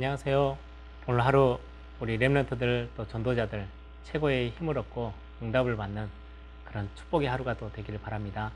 [0.00, 0.56] 안녕하세요.
[1.08, 1.58] 오늘 하루
[2.00, 3.66] 우리 랩런트들 또 전도자들
[4.04, 5.12] 최고의 힘을 얻고
[5.42, 6.08] 응답을 받는
[6.64, 8.50] 그런 축복의 하루가 또 되기를 바랍니다.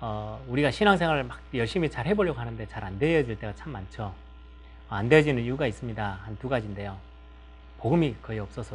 [0.00, 4.12] 어, 우리가 신앙생활을 막 열심히 잘 해보려고 하는데 잘 안 되어질 때가 참 많죠.
[4.88, 6.18] 어, 안 되어지는 이유가 있습니다.
[6.24, 6.98] 한 두 가지인데요.
[7.78, 8.74] 복음이 거의 없어서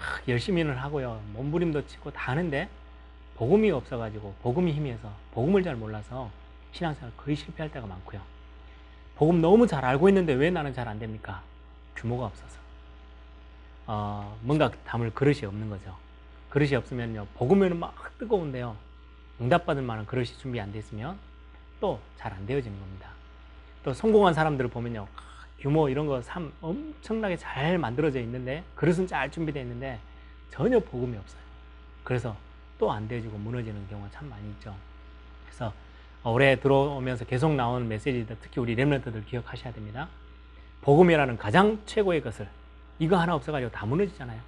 [0.00, 1.22] 막 열심히는 하고요.
[1.34, 2.68] 몸부림도 치고 다 하는데
[3.36, 6.28] 복음이 없어가지고 복음이 희미해서 복음을 잘 몰라서
[6.72, 8.20] 신앙생활 거의 실패할 때가 많고요.
[9.16, 11.42] 복음 너무 잘 알고 있는데 왜 나는 잘 안 됩니까?
[11.94, 12.56] 규모가 없어서.
[13.86, 15.96] 어, 뭔가 담을 그릇이 없는 거죠.
[16.50, 17.26] 그릇이 없으면요.
[17.34, 18.76] 복음에는 막 뜨거운데요.
[19.40, 21.18] 응답받을 만한 그릇이 준비 안 돼 있으면
[21.80, 23.10] 또 잘 안 되어지는 겁니다.
[23.84, 25.06] 또 성공한 사람들을 보면요.
[25.60, 29.98] 규모 이런 거참 엄청나게 잘 만들어져 있는데 그릇은 잘 준비되어 있는데
[30.50, 31.40] 전혀 복음이 없어요.
[32.04, 32.36] 그래서
[32.78, 34.74] 또 안 되어지고 무너지는 경우가 참 많이 있죠.
[35.46, 35.72] 그래서
[36.30, 40.08] 올해 들어오면서 계속 나오는 메시지들 특히 우리 랩런트들 기억하셔야 됩니다.
[40.82, 42.48] 복음이라는 가장 최고의 것을
[42.98, 44.40] 이거 하나 없어가지고 다 무너지잖아요.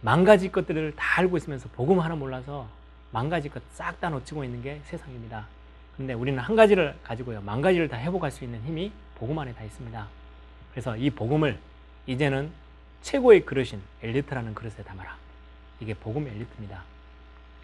[0.00, 2.66] 만 가지 것들을 다 알고 있으면서 복음 하나 몰라서
[3.10, 5.46] 만 가지 것싹 다 놓치고 있는 게 세상입니다.
[5.96, 7.42] 근데 우리는 한 가지를 가지고요.
[7.42, 10.08] 만 가지를 다 회복할 수 있는 힘이 복음 안에 다 있습니다.
[10.72, 11.58] 그래서 이 복음을
[12.06, 12.50] 이제는
[13.02, 15.16] 최고의 그릇인 엘리트라는 그릇에 담아라.
[15.80, 16.82] 이게 복음 엘리트입니다.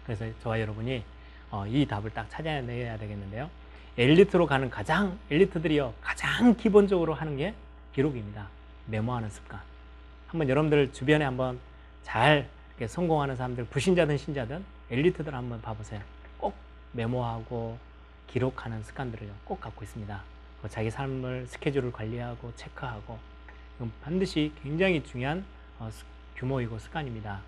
[0.05, 1.03] 그래서 저와 여러분이
[1.51, 3.49] 어, 이 답을 딱 찾아내야 되겠는데요.
[3.97, 7.53] 엘리트로 가는 가장 엘리트들이요 가장 기본적으로 하는 게
[7.93, 8.47] 기록입니다.
[8.85, 9.59] 메모하는 습관.
[10.27, 11.59] 한번 여러분들 주변에 한번
[12.03, 12.47] 잘
[12.85, 16.01] 성공하는 사람들 불신자든 신자든 엘리트들 한번 봐보세요.
[16.37, 16.55] 꼭
[16.93, 17.77] 메모하고
[18.27, 20.21] 기록하는 습관들을 꼭 갖고 있습니다.
[20.69, 23.17] 자기 삶을 스케줄을 관리하고 체크하고
[24.01, 25.43] 반드시 굉장히 중요한
[25.79, 25.89] 어,
[26.35, 27.39] 규모이고 습관입니다.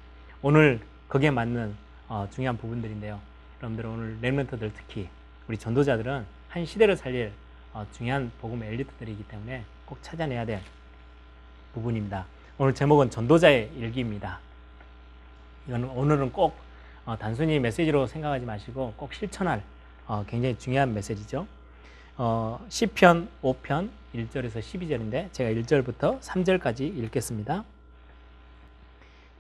[0.41, 1.75] 오늘 거기에 맞는
[2.07, 3.19] 어, 중요한 부분들인데요.
[3.62, 5.08] 여러분들 오늘 랩런트들 특히
[5.48, 7.31] 우리 전도자들은 한 시대를 살릴
[7.74, 10.62] 어, 중요한 복음 엘리트들이기 때문에 꼭 찾아내야 될
[11.74, 12.25] 부분입니다.
[12.58, 14.40] 오늘 제목은 전도자의 일기입니다.
[15.68, 16.58] 이건 오늘은 꼭
[17.06, 19.62] 어, 단순히 메시지로 생각하지 마시고 꼭 실천할
[20.08, 21.46] 어, 굉장히 중요한 메시지죠.
[22.18, 27.64] 어, 시편 5편 1절에서 12절인데 제가 1절부터 3절까지 읽겠습니다.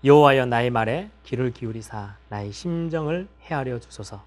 [0.03, 4.23] 여호와여 나의 말에 귀를 기울이사 나의 심정을 헤아려 주소서.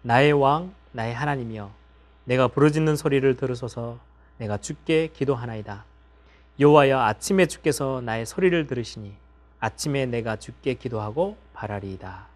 [0.00, 1.70] 나의 왕 나의 하나님이여
[2.24, 3.98] 내가 부르짖는 소리를 들으소서.
[4.38, 5.84] 내가 주께 기도하나이다.
[6.58, 9.14] 여호와여 아침에 주께서 나의 소리를 들으시니
[9.58, 12.26] 아침에 내가 주께 기도하고 바라리이다.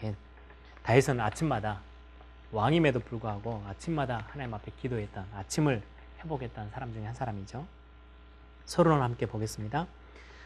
[0.00, 0.16] 아멘.
[0.82, 1.82] 다윗은 아침마다
[2.52, 5.82] 왕임에도 불구하고 아침마다 하나님 앞에 기도했던 아침을
[6.24, 7.66] 회복했던 사람 중에 한 사람이죠.
[8.64, 9.86] 서론을 함께 보겠습니다.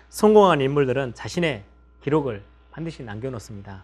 [0.09, 1.63] 성공한 인물들은 자신의
[2.05, 3.83] 기록을 반드시 남겨놓습니다.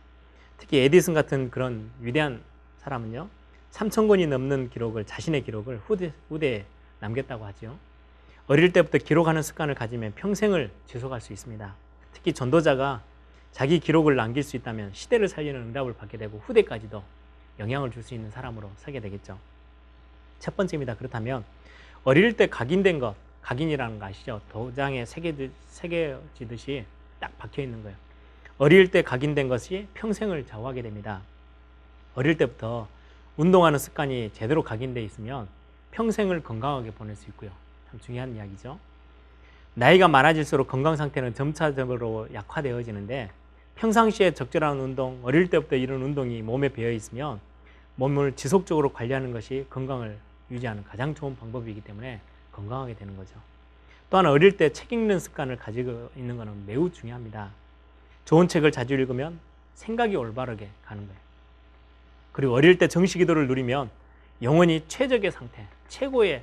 [0.58, 2.42] 특히 에디슨 같은 그런 위대한
[2.78, 3.28] 사람은요,
[3.72, 6.66] 3천 권이 넘는 기록을 자신의 기록을 후대, 후대에
[7.00, 7.78] 남겼다고 하죠.
[8.47, 11.75] 어릴 때부터 기록하는 습관을 가지면 평생을 지속할 수 있습니다.
[12.12, 13.03] 특히 전도자가
[13.53, 17.03] 자기 기록을 남길 수 있다면 시대를 살리는 응답을 받게 되고 후대까지도
[17.59, 19.38] 영향을 줄 수 있는 사람으로 서게 되겠죠.
[20.41, 20.97] 첫 번째입니다.
[20.97, 21.44] 그렇다면
[22.04, 24.42] 어릴 때 각인된 것, 각인이라는 거 아시죠?
[24.50, 26.84] 도장에 새겨지듯이
[27.19, 27.97] 딱 박혀 있는 거예요.
[28.60, 31.22] 어릴 때 각인된 것이 평생을 좌우하게 됩니다.
[32.15, 32.88] 어릴 때부터
[33.38, 35.48] 운동하는 습관이 제대로 각인되어 있으면
[35.93, 37.50] 평생을 건강하게 보낼 수 있고요.
[37.91, 38.78] 참 중요한 이야기죠.
[39.72, 43.31] 나이가 많아질수록 건강 상태는 점차적으로 약화되어지는데
[43.76, 47.41] 평상시에 적절한 운동, 어릴 때부터 이런 운동이 몸에 배어 있으면
[47.97, 50.19] 몸을 지속적으로 관리하는 것이 건강을
[50.50, 52.21] 유지하는 가장 좋은 방법이기 때문에
[52.53, 53.37] 건강하게 되는 거죠.
[54.10, 57.53] 또한 어릴 때 책 읽는 습관을 가지고 있는 것은 매우 중요합니다.
[58.25, 59.38] 좋은 책을 자주 읽으면
[59.75, 61.20] 생각이 올바르게 가는 거예요.
[62.32, 63.91] 그리고 어릴 때 정식기도를 누리면
[64.42, 66.42] 영원히 최적의 상태, 최고의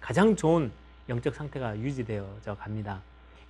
[0.00, 0.70] 가장 좋은
[1.08, 3.00] 영적 상태가 유지되어져 갑니다.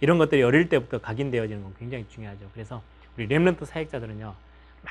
[0.01, 2.49] 이런 것들이 어릴 때부터 각인되어지는 건 굉장히 중요하죠.
[2.53, 2.83] 그래서
[3.17, 4.35] 우리 렘런트 사역자들은요,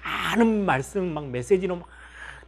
[0.03, 1.87] 많은 말씀, 막 메시지로 막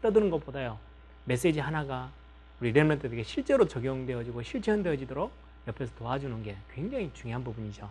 [0.02, 0.78] 떠드는 것보다요,
[1.26, 2.12] 메시지 하나가
[2.60, 5.32] 우리 렘런트들에게 실제로 적용되어지고 실천되어지도록
[5.68, 7.90] 옆에서 도와주는 게 굉장히 중요한 부분이죠.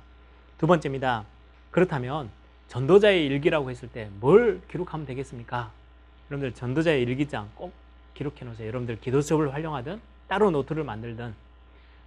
[0.59, 1.25] 두 번째입니다.
[1.75, 2.31] 그렇다면
[2.69, 5.73] 전도자의 일기라고 했을 때 뭘 기록하면 되겠습니까?
[6.31, 7.73] 여러분들 전도자의 일기장 꼭
[8.15, 8.69] 기록해 놓으세요.
[8.69, 11.35] 여러분들 기도 수업을 활용하든 따로 노트를 만들든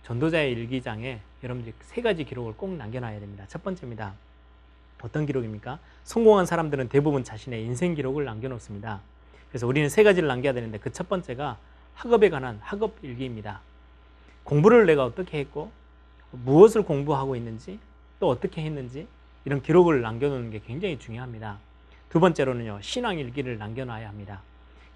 [0.03, 3.43] 전도자의 일기장에 여러분들이 세 가지 기록을 꼭 남겨놔야 됩니다.
[3.49, 4.13] 첫 번째입니다.
[5.03, 5.79] 어떤 기록입니까?
[6.05, 9.01] 성공한 사람들은 대부분 자신의 인생 기록을 남겨놓습니다.
[9.49, 11.57] 그래서 우리는 세 가지를 남겨야 되는데 그 첫 번째가
[11.93, 13.59] 학업에 관한 학업 일기입니다.
[14.45, 15.71] 공부를 내가 어떻게 했고
[16.31, 17.79] 무엇을 공부하고 있는지
[18.21, 19.07] 또 어떻게 했는지
[19.47, 21.57] 이런 기록을 남겨놓는 게 굉장히 중요합니다.
[22.09, 24.41] 두 번째로는요 신앙 일기를 남겨놔야 합니다.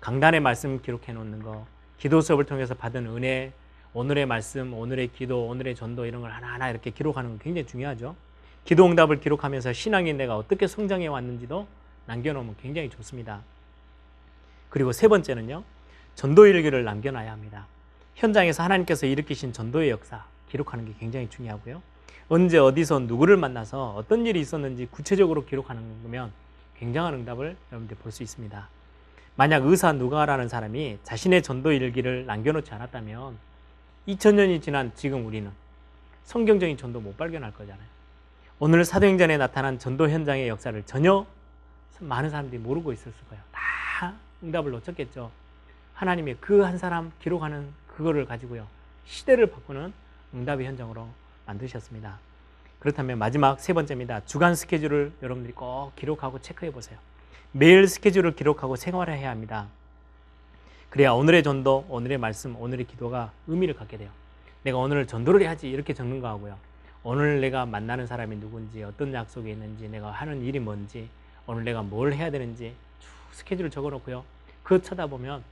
[0.02, 1.66] 강단의 말씀 기록해 놓는 거,
[1.98, 3.54] 기도 수업을 통해서 받은 은혜,
[3.94, 8.18] 오늘의 말씀, 오늘의 기도, 오늘의 전도 이런 걸 하나하나 이렇게 기록하는 건 굉장히 중요하죠.
[8.66, 11.66] 기도 응답을 기록하면서 신앙인 내가 어떻게 성장해 왔는지도
[12.08, 13.40] 남겨놓으면 굉장히 좋습니다.
[14.70, 15.64] 그리고 세 번째는요.
[16.16, 17.68] 전도 일기를 남겨놔야 합니다.
[18.16, 21.82] 현장에서 하나님께서 일으키신 전도의 역사 기록하는 게 굉장히 중요하고요.
[22.30, 26.32] 언제 어디서 누구를 만나서 어떤 일이 있었는지 구체적으로 기록하는 거면
[26.78, 28.68] 굉장한 응답을 여러분들 볼 수 있습니다.
[29.36, 33.38] 만약 의사 누가라는 사람이 자신의 전도 일기를 남겨놓지 않았다면
[34.08, 35.50] 2000년이 지난 지금 우리는
[36.26, 37.88] 성경적인 전도 못 발견할 거잖아요.
[38.60, 41.26] 오늘 사도행전에 나타난 전도 현장의 역사를 전혀
[42.00, 43.44] 많은 사람들이 모르고 있었을 거예요.
[43.52, 44.14] 다
[44.44, 45.32] 응답을 놓쳤겠죠.
[45.94, 48.68] 하나님이 그한 사람 기록하는 그거를 가지고요.
[49.06, 49.94] 시대를 바꾸는
[50.34, 51.08] 응답의 현장으로
[51.46, 52.20] 만드셨습니다.
[52.80, 54.26] 그렇다면 마지막 세 번째입니다.
[54.26, 56.98] 주간 스케줄을 여러분들이 꼭 기록하고 체크해 보세요.
[57.52, 59.68] 매일 스케줄을 기록하고 생활을 해야 합니다.
[60.90, 64.10] 그래야 오늘의 전도, 오늘의 말씀, 오늘의 기도가 의미를 갖게 돼요.
[64.64, 66.58] 내가 오늘 전도를 해야지 이렇게 적는 거 하고요.
[67.04, 71.10] 오늘 내가 만나는 사람이 누군지, 어떤 약속이 있는지, 내가 하는 일이 뭔지,
[71.48, 74.24] 오늘 내가 뭘 해야 되는지 쭉 스케줄을 적어 놓고요.
[74.64, 75.44] 그거 쳐다보면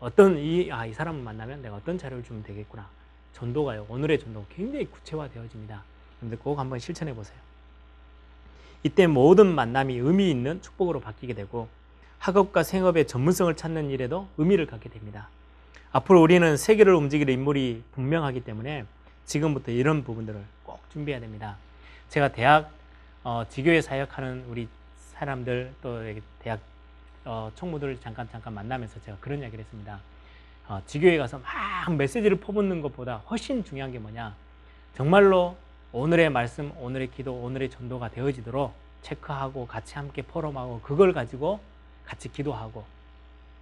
[0.00, 2.88] 어떤 이, 아, 이 사람을 만나면 내가 어떤 자료를 주면 되겠구나.
[3.34, 3.86] 전도가요.
[3.88, 5.82] 오늘의 전도가 굉장히 구체화되어집니다.
[6.18, 7.36] 여러분들 꼭 한번 실천해 보세요.
[8.82, 11.68] 이때 모든 만남이 의미 있는 축복으로 바뀌게 되고
[12.18, 15.28] 학업과 생업의 전문성을 찾는 일에도 의미를 갖게 됩니다.
[15.92, 18.84] 앞으로 우리는 세계를 움직일 인물이 분명하기 때문에
[19.26, 21.56] 지금부터 이런 부분들을 꼭 준비해야 됩니다.
[22.08, 22.70] 제가 대학
[23.22, 24.68] 어, 지교회 사역하는 우리
[25.14, 26.00] 사람들 또
[26.40, 26.60] 대학
[27.24, 29.98] 어, 총무들을 잠깐 잠깐 만나면서 제가 그런 이야기를 했습니다.
[30.66, 34.34] 어, 지교회 가서 막 메시지를 퍼붓는 것보다 훨씬 중요한 게 뭐냐?
[34.94, 35.56] 정말로
[35.92, 38.72] 오늘의 말씀, 오늘의 기도, 오늘의 전도가 되어지도록
[39.02, 41.60] 체크하고 같이 함께 포럼하고 그걸 가지고
[42.06, 42.84] 같이 기도하고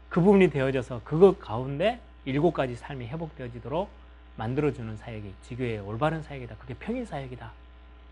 [0.09, 3.91] 그 부분이 되어져서 그것 가운데 일곱 가지 삶이 회복되어지도록
[4.37, 6.57] 만들어주는 사역이 지교의 올바른 사역이다.
[6.57, 7.51] 그게 평일 사역이다.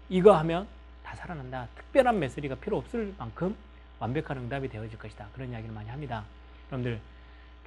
[0.09, 0.67] 이거 하면
[1.05, 1.69] 다 살아난다.
[1.77, 3.55] 특별한 메시지가 필요 없을 만큼
[4.01, 5.29] 완벽한 응답이 되어질 것이다.
[5.33, 6.25] 그런 이야기를 많이 합니다.
[6.69, 7.01] 여러분들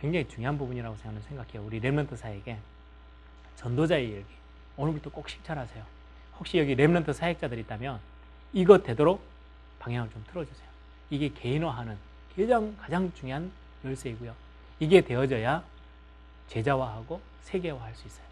[0.04, 1.66] 굉장히 중요한 부분이라고 저는 생각해요.
[1.66, 2.58] 우리 렘런트 사역에
[3.56, 4.26] 전도자의 일기
[4.76, 5.82] 오늘부터 꼭 실천하세요.
[6.38, 8.02] 혹시 여기 렘런트 사역자들 있다면
[8.52, 9.24] 이것 되도록
[9.80, 10.68] 방향을 좀 틀어주세요.
[11.10, 11.96] 이게 개인화하는
[12.36, 13.50] 가장 가장 중요한
[13.86, 14.36] 열쇠이고요.
[14.82, 15.64] 이게 되어져야
[16.50, 18.26] 제자화하고 세계화할 수 있어요.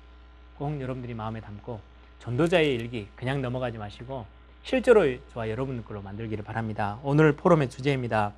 [0.58, 1.80] 꼭 여러분들이 마음에 담고
[2.20, 4.26] 전도자의 일기 그냥 넘어가지 마시고
[4.64, 7.00] 실제로 저와 여러분 걸로 만들기를 바랍니다.
[7.02, 8.34] 오늘 포럼의 주제입니다.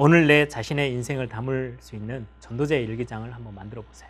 [0.00, 4.08] 오늘 내 자신의 인생을 담을 수 있는 전도자의 일기장을 한번 만들어 보세요.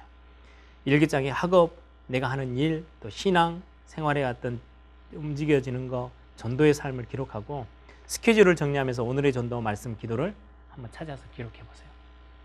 [0.84, 1.72] 일기장에 학업,
[2.08, 4.60] 내가 하는 일, 또 신앙, 생활의 어떤
[5.14, 7.64] 움직여지는 거, 전도의 삶을 기록하고
[8.04, 10.34] 스케줄을 정리하면서 오늘의 전도 말씀 기도를
[10.68, 11.88] 한번 찾아서 기록해 보세요.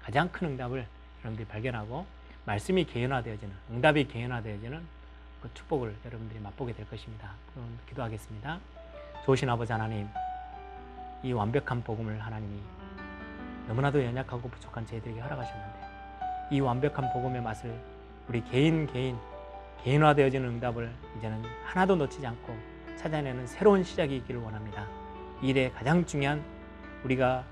[0.02, 0.88] 가장 큰 응답을
[1.20, 2.06] 여러분들이 발견하고
[2.46, 4.82] 말씀이 개연화되어지는 응답이 개연화되어지는
[5.42, 7.32] 그 축복을 여러분들이 맛보게 될 것입니다.
[7.90, 8.60] 기도하겠습니다.
[9.26, 10.08] 좋으신 아버지 하나님,
[11.24, 12.83] 이 완벽한 복음을 하나님이
[13.68, 15.80] 너무나도 연약하고 부족한 저희들에게 허락하셨는데
[16.52, 17.74] 이 완벽한 복음의 맛을
[18.28, 19.18] 우리 개인 개인
[19.84, 22.56] 개인화되어지는 응답을 이제는 하나도 놓치지 않고
[22.96, 24.88] 찾아내는 새로운 시작이 있기를 원합니다.
[25.42, 26.44] 이 일에 가장 중요한
[27.04, 27.44] 우리가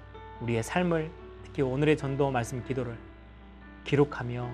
[0.42, 1.12] 우리의 삶을
[1.44, 2.98] 특히 오늘의 전도 말씀 기도를
[3.84, 4.50] 기록하며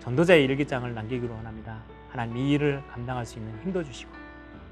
[0.00, 1.82] 전도자의 일기장을 남기기로 원합니다.
[2.10, 4.12] 하나님 이 일을 감당할 수 있는 힘도 주시고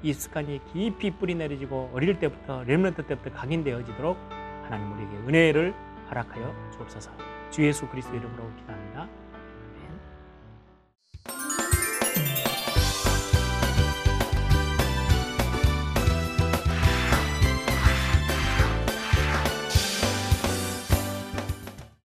[0.03, 4.17] 이 습관이 깊이 뿌리 내리지고 어릴 때부터 렘런트 때부터 각인되어지도록
[4.63, 5.73] 하나님 우리에게 은혜를
[6.11, 7.11] 허락하여 주옵소서.
[7.49, 9.07] 주 예수 그리스도 이름으로 기도합니다.